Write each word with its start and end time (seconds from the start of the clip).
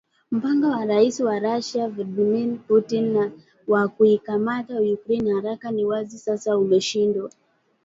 Mpango 0.31 0.67
wa 0.67 0.85
Rais 0.85 1.19
wa 1.19 1.39
Russia, 1.39 1.87
Vladmir 1.89 2.59
Putin 2.67 3.31
wa 3.67 3.87
kuikamata 3.87 4.81
Ukraine 4.81 5.33
haraka 5.33 5.71
ni 5.71 5.85
wazi 5.85 6.17
sasa 6.17 6.57
umeshindwa. 6.57 7.29